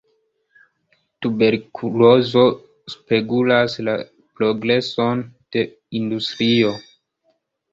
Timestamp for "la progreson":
3.91-5.23